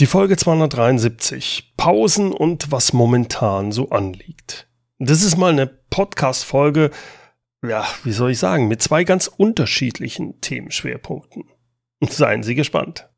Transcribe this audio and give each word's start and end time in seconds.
Die 0.00 0.06
Folge 0.06 0.38
273. 0.38 1.74
Pausen 1.76 2.32
und 2.32 2.72
was 2.72 2.94
momentan 2.94 3.70
so 3.70 3.90
anliegt. 3.90 4.66
Das 4.98 5.22
ist 5.22 5.36
mal 5.36 5.52
eine 5.52 5.66
Podcast-Folge, 5.66 6.90
ja, 7.62 7.86
wie 8.04 8.12
soll 8.12 8.30
ich 8.30 8.38
sagen, 8.38 8.66
mit 8.66 8.80
zwei 8.80 9.04
ganz 9.04 9.26
unterschiedlichen 9.26 10.40
Themenschwerpunkten. 10.40 11.44
Seien 12.08 12.42
Sie 12.42 12.54
gespannt. 12.54 13.10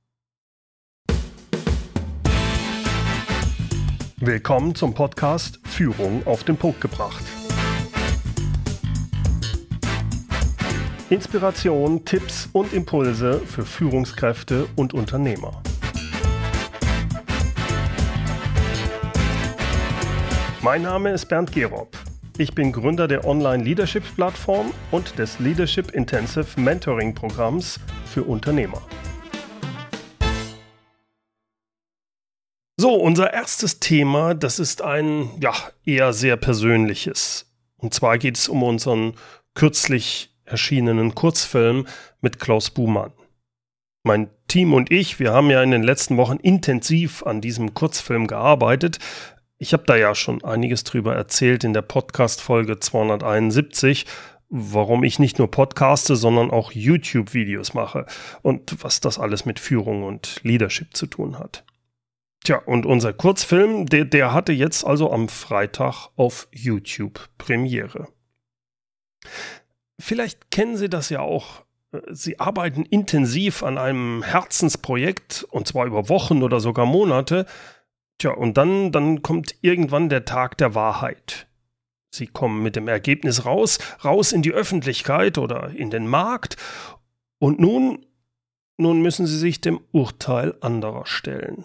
Willkommen 4.17 4.75
zum 4.75 4.93
Podcast 4.93 5.61
Führung 5.63 6.27
auf 6.27 6.43
den 6.43 6.57
Punkt 6.57 6.81
gebracht. 6.81 7.23
Inspiration, 11.11 12.05
Tipps 12.05 12.49
und 12.53 12.73
Impulse 12.73 13.39
für 13.39 13.65
Führungskräfte 13.65 14.67
und 14.75 14.95
Unternehmer. 14.95 15.63
Mein 20.65 20.83
Name 20.83 21.11
ist 21.11 21.27
Bernd 21.27 21.51
Gerob. 21.51 21.99
Ich 22.39 22.55
bin 22.55 22.71
Gründer 22.71 23.09
der 23.09 23.25
Online-Leadership-Plattform 23.25 24.73
und 24.93 25.19
des 25.19 25.41
Leadership 25.41 25.91
Intensive 25.91 26.61
Mentoring-Programms 26.61 27.81
für 28.07 28.23
Unternehmer. 28.23 28.81
So, 32.77 32.95
unser 32.95 33.33
erstes 33.33 33.81
Thema, 33.81 34.35
das 34.35 34.61
ist 34.61 34.83
ein 34.83 35.31
ja, 35.41 35.53
eher 35.85 36.13
sehr 36.13 36.37
persönliches. 36.37 37.53
Und 37.77 37.93
zwar 37.93 38.19
geht 38.19 38.39
es 38.39 38.49
um 38.49 38.63
unseren 38.63 39.15
kürzlich 39.55 40.33
erschienenen 40.45 41.17
Kurzfilm 41.17 41.89
mit 42.21 42.39
Klaus 42.39 42.71
Buhmann. 42.71 43.13
Mein 44.05 44.31
Team 44.47 44.75
und 44.75 44.93
ich, 44.93 45.19
wir 45.19 45.33
haben 45.33 45.51
ja 45.51 45.61
in 45.61 45.73
den 45.73 45.83
letzten 45.83 46.17
Wochen 46.19 46.37
intensiv 46.37 47.25
an 47.25 47.41
diesem 47.41 47.75
Kurzfilm 47.75 48.29
gearbeitet, 48.29 48.99
ich 49.63 49.73
habe 49.73 49.85
da 49.87 49.95
ja 49.95 50.13
schon 50.17 50.43
einiges 50.43 50.83
drüber 50.83 51.15
erzählt 51.15 51.63
in 51.63 51.73
der 51.73 51.83
Podcast-Folge 51.83 52.81
271, 52.81 54.07
warum 54.49 55.05
ich 55.05 55.21
nicht 55.21 55.39
nur 55.39 55.53
podcaste, 55.53 56.17
sondern 56.17 56.51
auch 56.51 56.73
YouTube-Videos 56.73 57.73
mache 57.73 58.07
und 58.43 58.83
was 58.83 58.99
das 58.99 59.21
alles 59.21 59.45
mit 59.45 59.61
Führung 59.61 60.03
und 60.03 60.41
Leadership 60.43 60.97
zu 60.97 61.07
tun 61.07 61.39
hat. 61.39 61.65
Tja, 62.43 62.57
und 62.57 62.87
unser 62.87 63.13
Kurzfilm, 63.13 63.87
der, 63.87 64.05
der 64.05 64.33
hatte 64.33 64.53
jetzt 64.53 64.85
also 64.85 65.13
am 65.13 65.29
Freitag 65.29 66.09
auf 66.17 66.49
YouTube 66.51 67.29
Premiere. 67.39 68.09
Vielleicht 70.01 70.51
kennen 70.51 70.77
Sie 70.77 70.89
das 70.89 71.09
ja 71.09 71.21
auch. 71.21 71.63
Sie 72.11 72.41
arbeiten 72.41 72.85
intensiv 72.85 73.63
an 73.63 73.79
einem 73.79 74.25
Herzensprojekt, 74.25 75.47
und 75.51 75.69
zwar 75.69 75.87
über 75.87 76.09
Wochen 76.09 76.43
oder 76.43 76.59
sogar 76.59 76.85
Monate, 76.85 77.47
Tja, 78.19 78.33
und 78.33 78.57
dann, 78.57 78.93
dann 78.93 79.23
kommt 79.23 79.57
irgendwann 79.63 80.09
der 80.09 80.25
Tag 80.25 80.59
der 80.59 80.75
Wahrheit. 80.75 81.47
Sie 82.15 82.27
kommen 82.27 82.63
mit 82.63 82.77
dem 82.77 82.89
Ergebnis 82.89 83.47
raus, 83.47 83.79
raus 84.05 84.33
in 84.33 84.43
die 84.43 84.53
Öffentlichkeit 84.53 85.39
oder 85.39 85.71
in 85.71 85.91
den 85.91 86.07
Markt. 86.07 86.57
Und 87.39 87.59
nun, 87.59 88.07
nun 88.77 89.01
müssen 89.01 89.27
sie 89.27 89.39
sich 89.39 89.61
dem 89.61 89.81
Urteil 89.93 90.55
anderer 90.61 91.07
stellen. 91.07 91.65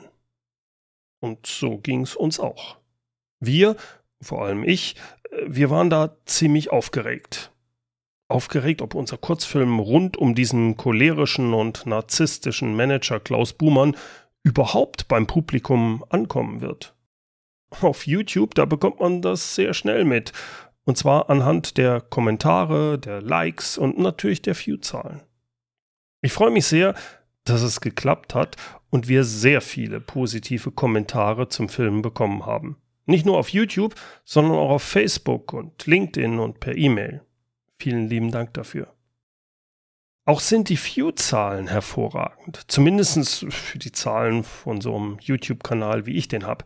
Und 1.20 1.46
so 1.46 1.78
ging's 1.78 2.16
uns 2.16 2.40
auch. 2.40 2.78
Wir, 3.40 3.76
vor 4.22 4.46
allem 4.46 4.64
ich, 4.64 4.96
wir 5.46 5.70
waren 5.70 5.90
da 5.90 6.16
ziemlich 6.26 6.72
aufgeregt. 6.72 7.52
Aufgeregt, 8.30 8.82
ob 8.82 8.94
unser 8.96 9.18
Kurzfilm 9.18 9.80
rund 9.80 10.18
um 10.18 10.36
diesen 10.36 10.78
cholerischen 10.78 11.54
und 11.54 11.86
narzisstischen 11.86 12.76
Manager 12.76 13.20
Klaus 13.20 13.54
Buhmann 13.54 13.96
überhaupt 14.44 15.08
beim 15.08 15.28
Publikum 15.28 16.04
ankommen 16.10 16.62
wird. 16.62 16.96
Auf 17.82 18.08
YouTube, 18.08 18.56
da 18.56 18.66
bekommt 18.66 19.00
man 19.00 19.22
das 19.22 19.56
sehr 19.56 19.74
schnell 19.74 20.06
mit. 20.06 20.32
Und 20.86 20.98
zwar 20.98 21.30
anhand 21.30 21.78
der 21.78 22.00
Kommentare, 22.00 22.98
der 22.98 23.22
Likes 23.22 23.78
und 23.78 23.98
natürlich 23.98 24.42
der 24.42 24.56
View-Zahlen. 24.56 25.22
Ich 26.22 26.32
freue 26.32 26.52
mich 26.52 26.66
sehr, 26.66 26.96
dass 27.44 27.62
es 27.62 27.82
geklappt 27.82 28.36
hat 28.36 28.56
und 28.90 29.08
wir 29.08 29.24
sehr 29.24 29.62
viele 29.62 30.00
positive 30.00 30.72
Kommentare 30.72 31.50
zum 31.50 31.70
Film 31.70 32.02
bekommen 32.02 32.46
haben. 32.46 32.78
Nicht 33.06 33.26
nur 33.26 33.38
auf 33.38 33.50
YouTube, 33.50 33.96
sondern 34.26 34.54
auch 34.54 34.70
auf 34.70 34.84
Facebook 34.84 35.54
und 35.54 35.86
LinkedIn 35.86 36.40
und 36.40 36.60
per 36.60 36.76
E-Mail. 36.76 37.22
Vielen 37.80 38.08
lieben 38.08 38.32
Dank 38.32 38.54
dafür. 38.54 38.97
Auch 40.28 40.42
sind 40.42 40.68
die 40.68 40.78
View-Zahlen 40.78 41.70
hervorragend. 41.70 42.60
Zumindest 42.68 43.46
für 43.50 43.80
die 43.80 43.94
Zahlen 43.94 44.44
von 44.44 44.82
so 44.82 44.94
einem 44.94 45.18
YouTube-Kanal, 45.22 46.06
wie 46.06 46.18
ich 46.18 46.28
den 46.28 46.46
habe. 46.46 46.66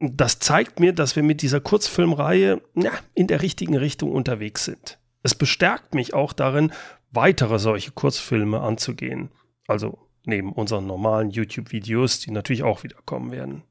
Das 0.00 0.40
zeigt 0.40 0.80
mir, 0.80 0.92
dass 0.92 1.14
wir 1.14 1.22
mit 1.22 1.40
dieser 1.40 1.60
Kurzfilmreihe 1.60 2.60
ja, 2.74 2.90
in 3.14 3.28
der 3.28 3.42
richtigen 3.42 3.76
Richtung 3.76 4.10
unterwegs 4.10 4.64
sind. 4.64 4.98
Es 5.22 5.36
bestärkt 5.36 5.94
mich 5.94 6.14
auch 6.14 6.32
darin, 6.32 6.72
weitere 7.12 7.60
solche 7.60 7.92
Kurzfilme 7.92 8.60
anzugehen. 8.60 9.30
Also 9.68 9.98
neben 10.24 10.52
unseren 10.52 10.88
normalen 10.88 11.30
YouTube-Videos, 11.30 12.18
die 12.18 12.32
natürlich 12.32 12.64
auch 12.64 12.82
wieder 12.82 12.96
kommen 13.04 13.30
werden. 13.30 13.62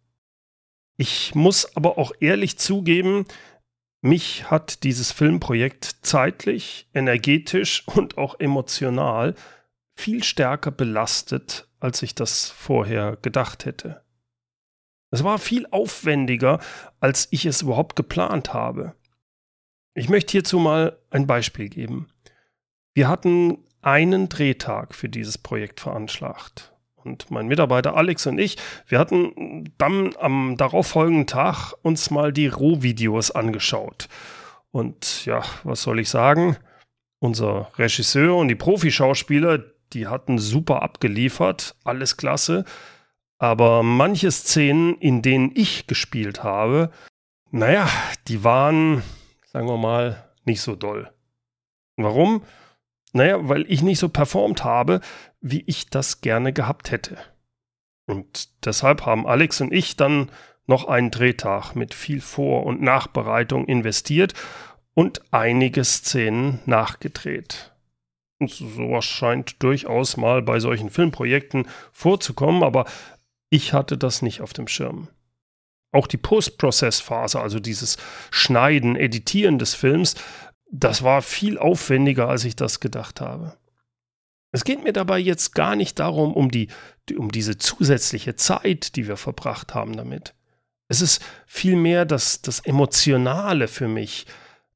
Ich 0.96 1.36
muss 1.36 1.76
aber 1.76 1.98
auch 1.98 2.14
ehrlich 2.22 2.58
zugeben, 2.58 3.26
mich 4.02 4.50
hat 4.50 4.84
dieses 4.84 5.12
Filmprojekt 5.12 5.98
zeitlich, 6.02 6.90
energetisch 6.94 7.88
und 7.88 8.18
auch 8.18 8.40
emotional 8.40 9.36
viel 9.96 10.24
stärker 10.24 10.72
belastet, 10.72 11.68
als 11.80 12.02
ich 12.02 12.16
das 12.16 12.50
vorher 12.50 13.18
gedacht 13.22 13.66
hätte. 13.66 14.04
Es 15.12 15.24
war 15.24 15.40
viel 15.40 15.68
aufwendiger, 15.72 16.60
als 17.00 17.28
ich 17.32 17.46
es 17.46 17.62
überhaupt 17.62 17.96
geplant 17.96 18.54
habe. 18.54 18.96
Ich 19.94 20.08
möchte 20.08 20.32
hierzu 20.32 20.60
mal 20.60 20.98
ein 21.10 21.28
Beispiel 21.28 21.68
geben. 21.68 22.10
Wir 22.94 23.08
hatten 23.08 23.66
einen 23.82 24.30
Drehtag 24.30 24.94
für 24.94 25.10
dieses 25.10 25.38
Projekt 25.38 25.80
veranschlagt. 25.80 26.74
Und 27.04 27.32
mein 27.32 27.48
Mitarbeiter 27.48 27.96
Alex 27.96 28.28
und 28.28 28.40
ich, 28.40 28.58
wir 28.88 29.00
hatten 29.00 29.72
dann 29.78 30.12
am 30.20 30.58
darauffolgenden 30.58 31.28
Tag 31.28 31.74
uns 31.82 32.12
mal 32.12 32.34
die 32.34 32.48
Rohvideos 32.48 33.32
angeschaut. 33.32 34.10
Und 34.72 35.26
ja, 35.26 35.44
was 35.64 35.82
soll 35.82 36.00
ich 36.00 36.10
sagen? 36.10 36.58
Unser 37.20 37.72
Regisseur 37.78 38.36
und 38.36 38.48
die 38.48 38.56
Profischauspieler, 38.56 39.60
die 39.94 40.08
hatten 40.08 40.38
super 40.38 40.84
abgeliefert, 40.84 41.76
alles 41.84 42.18
klasse. 42.18 42.66
Aber 43.40 43.84
manche 43.84 44.32
Szenen, 44.32 44.96
in 44.98 45.22
denen 45.22 45.52
ich 45.56 45.88
gespielt 45.88 46.44
habe, 46.44 46.92
naja, 47.52 47.90
die 48.28 48.44
waren, 48.44 49.02
sagen 49.46 49.68
wir 49.68 49.78
mal, 49.78 50.30
nicht 50.46 50.62
so 50.62 50.76
doll. 50.76 51.10
Warum? 51.96 52.44
Naja, 53.14 53.38
weil 53.48 53.66
ich 53.72 53.82
nicht 53.82 54.00
so 54.00 54.10
performt 54.10 54.64
habe, 54.64 55.02
wie 55.42 55.64
ich 55.66 55.90
das 55.90 56.22
gerne 56.22 56.54
gehabt 56.54 56.92
hätte. 56.92 57.18
Und 58.06 58.50
deshalb 58.66 59.06
haben 59.06 59.28
Alex 59.28 59.62
und 59.62 59.74
ich 59.74 59.96
dann 59.96 60.32
noch 60.66 60.86
einen 60.88 61.12
Drehtag 61.12 61.76
mit 61.76 61.94
viel 61.94 62.22
Vor- 62.22 62.66
und 62.66 62.82
Nachbereitung 62.82 63.66
investiert 63.66 64.34
und 64.94 65.22
einige 65.32 65.84
Szenen 65.84 66.60
nachgedreht. 66.66 67.74
Und 68.40 68.52
sowas 68.52 69.06
scheint 69.06 69.62
durchaus 69.62 70.16
mal 70.16 70.42
bei 70.42 70.60
solchen 70.60 70.90
Filmprojekten 70.90 71.68
vorzukommen, 71.92 72.64
aber 72.64 72.86
ich 73.50 73.74
hatte 73.74 73.98
das 73.98 74.22
nicht 74.22 74.42
auf 74.42 74.54
dem 74.54 74.68
Schirm. 74.68 75.10
Auch 75.92 76.06
die 76.06 76.18
Post-Process-Phase, 76.18 77.40
also 77.40 77.60
dieses 77.60 77.98
Schneiden, 78.30 78.96
Editieren 78.96 79.58
des 79.58 79.74
Films, 79.74 80.16
das 80.72 81.04
war 81.04 81.22
viel 81.22 81.58
aufwendiger, 81.58 82.30
als 82.30 82.46
ich 82.46 82.56
das 82.56 82.80
gedacht 82.80 83.22
habe. 83.22 83.58
Es 84.52 84.64
geht 84.64 84.84
mir 84.84 84.94
dabei 84.94 85.20
jetzt 85.20 85.54
gar 85.54 85.76
nicht 85.76 86.00
darum, 86.00 86.34
um, 86.34 86.50
die, 86.50 86.70
um 87.16 87.32
diese 87.32 87.58
zusätzliche 87.58 88.36
Zeit, 88.36 88.96
die 88.96 89.08
wir 89.08 89.18
verbracht 89.18 89.76
haben 89.76 89.96
damit. 89.96 90.34
Es 90.88 91.02
ist 91.02 91.24
vielmehr 91.46 92.06
das, 92.06 92.42
das 92.42 92.60
Emotionale 92.60 93.68
für 93.68 93.88
mich, 93.88 94.26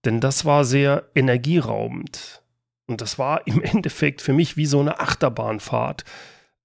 denn 0.06 0.20
das 0.20 0.46
war 0.46 0.64
sehr 0.64 1.10
energieraubend. 1.16 2.44
Und 2.88 3.02
das 3.02 3.18
war 3.18 3.48
im 3.48 3.62
Endeffekt 3.64 4.22
für 4.22 4.34
mich 4.34 4.58
wie 4.58 4.68
so 4.68 4.80
eine 4.80 5.00
Achterbahnfahrt. 5.00 6.04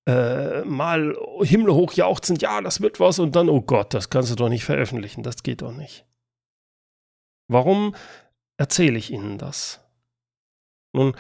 Äh, 0.07 0.63
mal 0.65 1.17
himmelhoch 1.43 1.93
jauchzend, 1.93 2.43
ja, 2.43 2.61
das 2.61 2.81
wird 2.81 2.99
was, 2.99 3.19
und 3.19 3.37
dann, 3.37 3.49
oh 3.49 3.61
Gott, 3.61 3.93
das 3.93 4.11
kannst 4.11 4.31
du 4.31 4.37
doch 4.37 4.49
nicht 4.49 4.65
veröffentlichen, 4.65 5.23
das 5.23 5.43
geht 5.43 5.61
doch 5.63 5.73
nicht. 5.73 6.07
Warum 7.47 7.95
erzähle 8.59 8.99
ich 8.99 9.11
Ihnen 9.11 9.39
das? 9.39 9.81
Nun, 10.93 11.15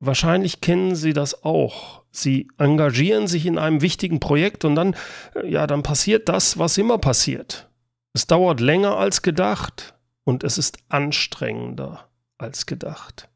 wahrscheinlich 0.00 0.60
kennen 0.60 0.96
Sie 0.96 1.12
das 1.12 1.44
auch. 1.44 2.02
Sie 2.10 2.48
engagieren 2.58 3.28
sich 3.28 3.46
in 3.46 3.58
einem 3.58 3.80
wichtigen 3.80 4.20
Projekt 4.20 4.64
und 4.64 4.74
dann, 4.74 4.96
äh, 5.34 5.48
ja, 5.48 5.66
dann 5.66 5.82
passiert 5.82 6.28
das, 6.28 6.58
was 6.58 6.76
immer 6.76 6.98
passiert. 6.98 7.70
Es 8.12 8.26
dauert 8.26 8.60
länger 8.60 8.96
als 8.96 9.22
gedacht 9.22 9.94
und 10.24 10.44
es 10.44 10.58
ist 10.58 10.78
anstrengender 10.88 12.10
als 12.36 12.66
gedacht. 12.66 13.30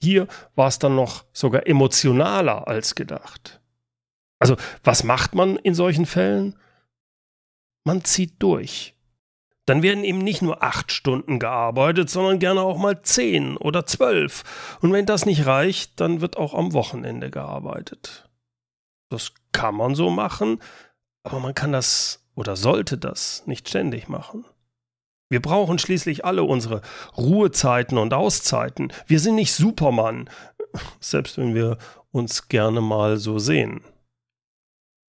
Hier 0.00 0.26
war 0.54 0.68
es 0.68 0.78
dann 0.78 0.94
noch 0.94 1.24
sogar 1.32 1.66
emotionaler 1.66 2.68
als 2.68 2.94
gedacht. 2.94 3.60
Also, 4.38 4.56
was 4.82 5.04
macht 5.04 5.34
man 5.34 5.56
in 5.56 5.74
solchen 5.74 6.06
Fällen? 6.06 6.58
Man 7.84 8.04
zieht 8.04 8.42
durch. 8.42 8.93
Dann 9.66 9.82
werden 9.82 10.04
eben 10.04 10.18
nicht 10.18 10.42
nur 10.42 10.62
acht 10.62 10.92
Stunden 10.92 11.38
gearbeitet, 11.38 12.10
sondern 12.10 12.38
gerne 12.38 12.60
auch 12.60 12.76
mal 12.76 13.00
zehn 13.02 13.56
oder 13.56 13.86
zwölf. 13.86 14.76
Und 14.80 14.92
wenn 14.92 15.06
das 15.06 15.24
nicht 15.24 15.46
reicht, 15.46 16.00
dann 16.00 16.20
wird 16.20 16.36
auch 16.36 16.54
am 16.54 16.72
Wochenende 16.74 17.30
gearbeitet. 17.30 18.28
Das 19.10 19.32
kann 19.52 19.74
man 19.74 19.94
so 19.94 20.10
machen, 20.10 20.60
aber 21.22 21.40
man 21.40 21.54
kann 21.54 21.72
das 21.72 22.20
oder 22.34 22.56
sollte 22.56 22.98
das 22.98 23.46
nicht 23.46 23.68
ständig 23.68 24.08
machen. 24.08 24.44
Wir 25.30 25.40
brauchen 25.40 25.78
schließlich 25.78 26.24
alle 26.24 26.44
unsere 26.44 26.82
Ruhezeiten 27.16 27.96
und 27.96 28.12
Auszeiten. 28.12 28.92
Wir 29.06 29.20
sind 29.20 29.36
nicht 29.36 29.54
Superman, 29.54 30.28
selbst 31.00 31.38
wenn 31.38 31.54
wir 31.54 31.78
uns 32.10 32.48
gerne 32.48 32.80
mal 32.80 33.16
so 33.16 33.38
sehen. 33.38 33.82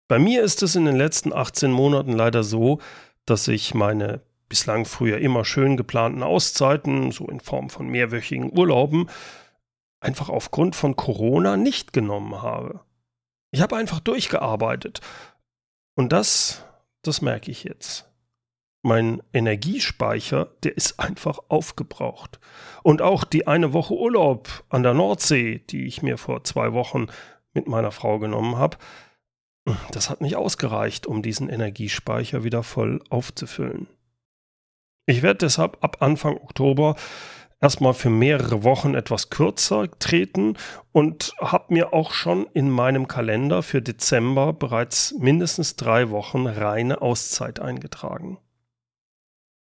Bei 0.08 0.18
mir 0.18 0.42
ist 0.42 0.62
es 0.62 0.76
in 0.76 0.84
den 0.84 0.96
letzten 0.96 1.32
18 1.32 1.72
Monaten 1.72 2.12
leider 2.12 2.44
so, 2.44 2.78
dass 3.26 3.48
ich 3.48 3.74
meine 3.74 4.20
bislang 4.48 4.84
früher 4.84 5.18
immer 5.18 5.44
schön 5.44 5.76
geplanten 5.76 6.22
Auszeiten, 6.22 7.10
so 7.10 7.26
in 7.26 7.40
Form 7.40 7.70
von 7.70 7.86
mehrwöchigen 7.86 8.56
Urlauben, 8.56 9.08
einfach 10.00 10.28
aufgrund 10.28 10.76
von 10.76 10.96
Corona 10.96 11.56
nicht 11.56 11.92
genommen 11.92 12.42
habe. 12.42 12.80
Ich 13.50 13.60
habe 13.60 13.76
einfach 13.76 14.00
durchgearbeitet. 14.00 15.00
Und 15.94 16.12
das, 16.12 16.64
das 17.02 17.22
merke 17.22 17.50
ich 17.50 17.64
jetzt. 17.64 18.10
Mein 18.82 19.22
Energiespeicher, 19.32 20.46
der 20.62 20.76
ist 20.76 21.00
einfach 21.00 21.38
aufgebraucht. 21.48 22.38
Und 22.82 23.00
auch 23.00 23.24
die 23.24 23.46
eine 23.46 23.72
Woche 23.72 23.94
Urlaub 23.94 24.64
an 24.68 24.82
der 24.82 24.92
Nordsee, 24.92 25.60
die 25.70 25.86
ich 25.86 26.02
mir 26.02 26.18
vor 26.18 26.44
zwei 26.44 26.72
Wochen 26.72 27.06
mit 27.54 27.66
meiner 27.66 27.92
Frau 27.92 28.18
genommen 28.18 28.58
habe, 28.58 28.76
das 29.92 30.10
hat 30.10 30.20
nicht 30.20 30.36
ausgereicht, 30.36 31.06
um 31.06 31.22
diesen 31.22 31.48
Energiespeicher 31.48 32.44
wieder 32.44 32.62
voll 32.62 33.02
aufzufüllen. 33.08 33.86
Ich 35.06 35.22
werde 35.22 35.38
deshalb 35.38 35.82
ab 35.82 35.98
Anfang 36.00 36.36
Oktober 36.36 36.96
erstmal 37.60 37.94
für 37.94 38.10
mehrere 38.10 38.62
Wochen 38.62 38.94
etwas 38.94 39.30
kürzer 39.30 39.90
treten 39.98 40.56
und 40.92 41.34
habe 41.40 41.72
mir 41.72 41.92
auch 41.92 42.12
schon 42.12 42.46
in 42.52 42.70
meinem 42.70 43.08
Kalender 43.08 43.62
für 43.62 43.82
Dezember 43.82 44.52
bereits 44.52 45.14
mindestens 45.18 45.76
drei 45.76 46.10
Wochen 46.10 46.46
reine 46.46 47.02
Auszeit 47.02 47.60
eingetragen. 47.60 48.38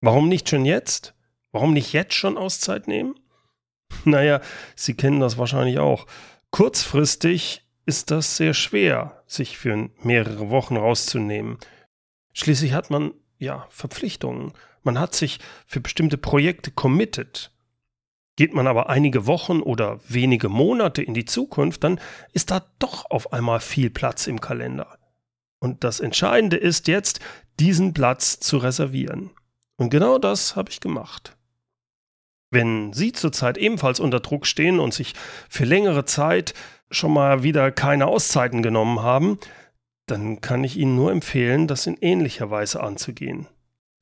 Warum 0.00 0.28
nicht 0.28 0.48
schon 0.48 0.64
jetzt? 0.64 1.14
Warum 1.52 1.72
nicht 1.74 1.92
jetzt 1.92 2.14
schon 2.14 2.36
Auszeit 2.36 2.88
nehmen? 2.88 3.14
Naja, 4.04 4.40
Sie 4.74 4.94
kennen 4.94 5.20
das 5.20 5.36
wahrscheinlich 5.36 5.78
auch. 5.78 6.06
Kurzfristig 6.50 7.62
ist 7.84 8.10
das 8.10 8.36
sehr 8.36 8.54
schwer, 8.54 9.22
sich 9.26 9.58
für 9.58 9.90
mehrere 10.02 10.48
Wochen 10.50 10.76
rauszunehmen. 10.76 11.58
Schließlich 12.32 12.72
hat 12.72 12.90
man 12.90 13.12
ja 13.42 13.66
Verpflichtungen. 13.68 14.52
Man 14.82 14.98
hat 14.98 15.14
sich 15.14 15.38
für 15.66 15.80
bestimmte 15.80 16.16
Projekte 16.16 16.70
committed. 16.70 17.50
Geht 18.36 18.54
man 18.54 18.66
aber 18.66 18.88
einige 18.88 19.26
Wochen 19.26 19.60
oder 19.60 20.00
wenige 20.08 20.48
Monate 20.48 21.02
in 21.02 21.12
die 21.12 21.26
Zukunft, 21.26 21.84
dann 21.84 22.00
ist 22.32 22.50
da 22.50 22.64
doch 22.78 23.10
auf 23.10 23.32
einmal 23.32 23.60
viel 23.60 23.90
Platz 23.90 24.26
im 24.26 24.40
Kalender. 24.40 24.98
Und 25.58 25.84
das 25.84 26.00
Entscheidende 26.00 26.56
ist 26.56 26.88
jetzt, 26.88 27.20
diesen 27.60 27.92
Platz 27.92 28.40
zu 28.40 28.56
reservieren. 28.56 29.30
Und 29.76 29.90
genau 29.90 30.18
das 30.18 30.56
habe 30.56 30.70
ich 30.70 30.80
gemacht. 30.80 31.36
Wenn 32.50 32.92
Sie 32.92 33.12
zurzeit 33.12 33.58
ebenfalls 33.58 34.00
unter 34.00 34.20
Druck 34.20 34.46
stehen 34.46 34.80
und 34.80 34.92
sich 34.92 35.14
für 35.48 35.64
längere 35.64 36.04
Zeit 36.04 36.54
schon 36.90 37.12
mal 37.12 37.42
wieder 37.42 37.70
keine 37.70 38.06
Auszeiten 38.06 38.62
genommen 38.62 39.00
haben, 39.00 39.38
dann 40.12 40.42
kann 40.42 40.62
ich 40.62 40.76
Ihnen 40.76 40.94
nur 40.94 41.10
empfehlen, 41.10 41.66
das 41.66 41.86
in 41.86 41.96
ähnlicher 41.96 42.50
Weise 42.50 42.82
anzugehen. 42.82 43.48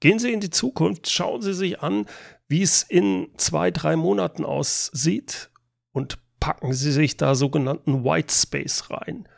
Gehen 0.00 0.18
Sie 0.18 0.32
in 0.32 0.40
die 0.40 0.50
Zukunft, 0.50 1.08
schauen 1.08 1.40
Sie 1.40 1.54
sich 1.54 1.80
an, 1.80 2.06
wie 2.48 2.62
es 2.62 2.82
in 2.82 3.28
zwei, 3.36 3.70
drei 3.70 3.94
Monaten 3.94 4.44
aussieht 4.44 5.50
und 5.92 6.18
packen 6.40 6.72
Sie 6.72 6.90
sich 6.90 7.16
da 7.16 7.36
sogenannten 7.36 8.02
White 8.02 8.34
Space 8.34 8.90
rein. 8.90 9.28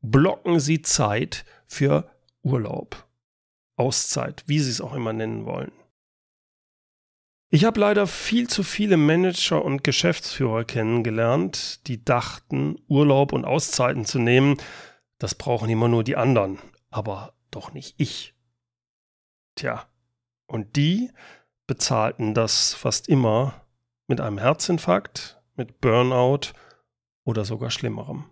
Blocken 0.00 0.58
Sie 0.58 0.82
Zeit 0.82 1.44
für 1.66 2.10
Urlaub, 2.42 3.06
Auszeit, 3.76 4.42
wie 4.46 4.58
Sie 4.58 4.70
es 4.70 4.80
auch 4.80 4.94
immer 4.94 5.12
nennen 5.12 5.46
wollen. 5.46 5.70
Ich 7.50 7.64
habe 7.64 7.78
leider 7.78 8.08
viel 8.08 8.48
zu 8.48 8.64
viele 8.64 8.96
Manager 8.96 9.64
und 9.64 9.84
Geschäftsführer 9.84 10.64
kennengelernt, 10.64 11.86
die 11.86 12.04
dachten, 12.04 12.80
Urlaub 12.88 13.32
und 13.32 13.44
Auszeiten 13.44 14.04
zu 14.04 14.18
nehmen, 14.18 14.56
das 15.18 15.34
brauchen 15.34 15.68
immer 15.68 15.88
nur 15.88 16.04
die 16.04 16.16
anderen, 16.16 16.58
aber 16.90 17.34
doch 17.50 17.72
nicht 17.72 17.94
ich. 17.98 18.34
Tja, 19.54 19.86
und 20.46 20.76
die 20.76 21.10
bezahlten 21.66 22.34
das 22.34 22.74
fast 22.74 23.08
immer 23.08 23.66
mit 24.06 24.20
einem 24.20 24.38
Herzinfarkt, 24.38 25.40
mit 25.56 25.80
Burnout 25.80 26.52
oder 27.24 27.44
sogar 27.44 27.70
schlimmerem. 27.70 28.30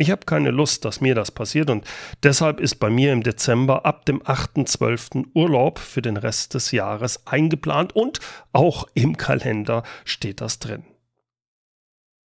Ich 0.00 0.12
habe 0.12 0.26
keine 0.26 0.52
Lust, 0.52 0.84
dass 0.84 1.00
mir 1.00 1.16
das 1.16 1.32
passiert 1.32 1.70
und 1.70 1.84
deshalb 2.22 2.60
ist 2.60 2.76
bei 2.76 2.88
mir 2.88 3.12
im 3.12 3.24
Dezember 3.24 3.84
ab 3.84 4.06
dem 4.06 4.22
8.12. 4.22 5.30
Urlaub 5.34 5.80
für 5.80 6.02
den 6.02 6.16
Rest 6.16 6.54
des 6.54 6.70
Jahres 6.70 7.26
eingeplant 7.26 7.96
und 7.96 8.20
auch 8.52 8.86
im 8.94 9.16
Kalender 9.16 9.82
steht 10.04 10.40
das 10.40 10.60
drin. 10.60 10.84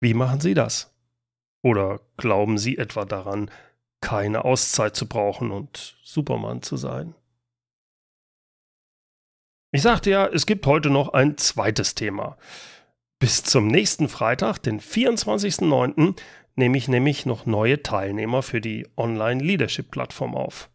Wie 0.02 0.14
machen 0.14 0.40
Sie 0.40 0.54
das? 0.54 0.93
Oder 1.64 2.02
glauben 2.18 2.58
Sie 2.58 2.78
etwa 2.78 3.06
daran, 3.06 3.50
keine 4.02 4.46
Auszeit 4.46 4.96
zu 4.96 5.08
brauchen 5.08 5.50
und 5.50 5.96
Superman 6.04 6.62
zu 6.62 6.78
sein? 6.78 7.16
Ich 9.72 9.82
sagte 9.82 10.12
ja, 10.12 10.28
es 10.28 10.46
gibt 10.46 10.68
heute 10.68 10.92
noch 10.92 11.14
ein 11.14 11.38
zweites 11.38 11.96
Thema. 11.96 12.38
Bis 13.18 13.44
zum 13.44 13.68
nächsten 13.68 14.10
Freitag, 14.10 14.60
den 14.60 14.82
24.09., 14.82 16.16
nehme 16.56 16.78
ich 16.78 16.88
nämlich 16.88 17.26
noch 17.26 17.46
neue 17.46 17.82
Teilnehmer 17.82 18.44
für 18.44 18.62
die 18.62 18.88
Online-Leadership-Plattform 18.98 20.36
auf. 20.36 20.70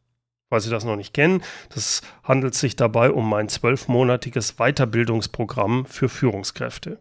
Falls 0.48 0.64
Sie 0.64 0.70
das 0.70 0.84
noch 0.84 0.96
nicht 0.96 1.12
kennen, 1.12 1.42
das 1.74 2.00
handelt 2.24 2.54
sich 2.54 2.74
dabei 2.74 3.10
um 3.10 3.28
mein 3.28 3.48
zwölfmonatiges 3.48 4.54
Weiterbildungsprogramm 4.56 5.84
für 5.84 6.08
Führungskräfte. 6.08 6.98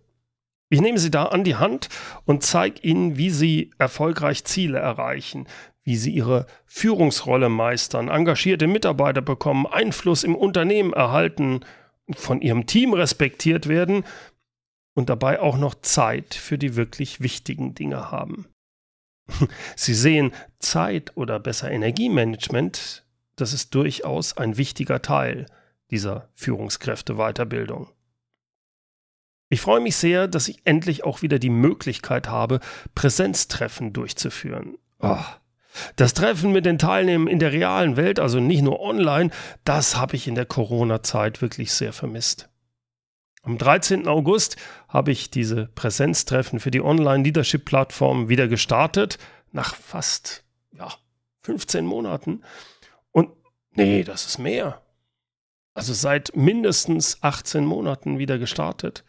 Ich 0.70 0.82
nehme 0.82 1.00
Sie 1.00 1.12
da 1.12 1.26
an 1.26 1.44
die 1.44 1.56
Hand 1.56 1.90
und 2.26 2.44
zeige 2.44 2.82
Ihnen, 2.82 3.18
wie 3.18 3.30
Sie 3.30 3.72
erfolgreich 3.78 4.44
Ziele 4.44 4.80
erreichen, 4.80 5.48
wie 5.84 5.96
Sie 5.96 6.12
Ihre 6.12 6.46
Führungsrolle 6.66 7.48
meistern, 7.48 8.10
engagierte 8.10 8.68
Mitarbeiter 8.68 9.22
bekommen, 9.22 9.66
Einfluss 9.66 10.24
im 10.24 10.36
Unternehmen 10.36 10.92
erhalten 10.94 11.62
von 12.16 12.42
ihrem 12.42 12.66
Team 12.66 12.94
respektiert 12.94 13.68
werden 13.68 14.04
und 14.94 15.10
dabei 15.10 15.40
auch 15.40 15.58
noch 15.58 15.76
Zeit 15.76 16.34
für 16.34 16.58
die 16.58 16.76
wirklich 16.76 17.22
wichtigen 17.22 17.74
Dinge 17.74 18.12
haben. 18.12 18.48
Sie 19.76 19.94
sehen, 19.94 20.34
Zeit 20.60 21.16
oder 21.16 21.40
besser 21.40 21.72
Energiemanagement, 21.72 23.06
das 23.36 23.54
ist 23.54 23.76
durchaus 23.76 24.38
ein 24.38 24.58
wichtiger 24.58 25.02
Teil 25.02 25.46
dieser 25.92 26.30
Führungskräfte-Weiterbildung. 26.36 27.90
Ich 29.50 29.62
freue 29.62 29.80
mich 29.80 29.96
sehr, 29.96 30.28
dass 30.28 30.48
ich 30.48 30.60
endlich 30.66 31.04
auch 31.04 31.22
wieder 31.22 31.40
die 31.40 31.50
Möglichkeit 31.50 32.28
habe, 32.28 32.60
Präsenztreffen 32.96 33.94
durchzuführen. 33.94 34.78
Oh, 35.00 35.24
das 35.96 36.14
Treffen 36.14 36.52
mit 36.52 36.66
den 36.66 36.78
Teilnehmern 36.78 37.28
in 37.28 37.40
der 37.40 37.52
realen 37.52 37.98
Welt, 37.98 38.20
also 38.20 38.40
nicht 38.40 38.62
nur 38.62 38.80
online, 38.80 39.30
das 39.64 39.96
habe 39.96 40.16
ich 40.16 40.28
in 40.28 40.36
der 40.36 40.46
Corona-Zeit 40.46 41.42
wirklich 41.42 41.72
sehr 41.72 41.94
vermisst. 41.94 42.50
Am 43.44 43.58
13. 43.58 44.08
August 44.08 44.58
habe 44.90 45.12
ich 45.12 45.30
diese 45.32 45.68
Präsenztreffen 45.68 46.60
für 46.60 46.72
die 46.72 46.82
Online-Leadership-Plattform 46.82 48.28
wieder 48.28 48.48
gestartet, 48.48 49.18
nach 49.52 49.76
fast 49.76 50.44
ja, 50.74 50.92
15 51.44 51.86
Monaten. 51.86 52.42
Und 53.12 53.30
nee, 53.72 54.04
das 54.04 54.26
ist 54.26 54.38
mehr. 54.38 54.82
Also 55.74 55.94
seit 55.94 56.36
mindestens 56.36 57.20
18 57.22 57.64
Monaten 57.64 58.18
wieder 58.18 58.38
gestartet. 58.38 59.06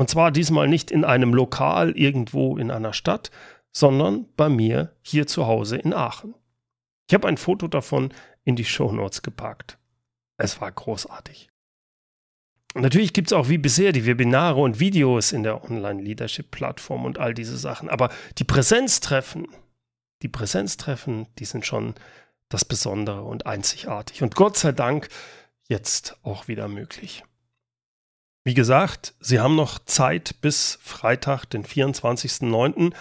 Und 0.00 0.08
zwar 0.08 0.30
diesmal 0.30 0.66
nicht 0.66 0.90
in 0.90 1.04
einem 1.04 1.34
Lokal 1.34 1.90
irgendwo 1.90 2.56
in 2.56 2.70
einer 2.70 2.94
Stadt, 2.94 3.30
sondern 3.70 4.24
bei 4.34 4.48
mir 4.48 4.96
hier 5.02 5.26
zu 5.26 5.46
Hause 5.46 5.76
in 5.76 5.92
Aachen. 5.92 6.34
Ich 7.06 7.12
habe 7.12 7.28
ein 7.28 7.36
Foto 7.36 7.68
davon 7.68 8.10
in 8.42 8.56
die 8.56 8.64
Shownotes 8.64 9.20
gepackt. 9.20 9.76
Es 10.38 10.58
war 10.58 10.72
großartig. 10.72 11.50
Natürlich 12.74 13.12
gibt 13.12 13.28
es 13.28 13.34
auch 13.34 13.50
wie 13.50 13.58
bisher 13.58 13.92
die 13.92 14.06
Webinare 14.06 14.62
und 14.62 14.80
Videos 14.80 15.32
in 15.32 15.42
der 15.42 15.62
Online-Leadership-Plattform 15.62 17.04
und 17.04 17.18
all 17.18 17.34
diese 17.34 17.58
Sachen. 17.58 17.90
Aber 17.90 18.08
die 18.38 18.44
Präsenztreffen, 18.44 19.48
die 20.22 20.28
Präsenztreffen, 20.28 21.26
die 21.38 21.44
sind 21.44 21.66
schon 21.66 21.94
das 22.48 22.64
Besondere 22.64 23.24
und 23.24 23.44
einzigartig. 23.44 24.22
Und 24.22 24.34
Gott 24.34 24.56
sei 24.56 24.72
Dank 24.72 25.10
jetzt 25.68 26.16
auch 26.22 26.48
wieder 26.48 26.68
möglich. 26.68 27.22
Wie 28.42 28.54
gesagt, 28.54 29.14
Sie 29.20 29.38
haben 29.38 29.54
noch 29.54 29.78
Zeit 29.80 30.40
bis 30.40 30.78
Freitag, 30.82 31.44
den 31.46 31.64
24.09 31.64 32.94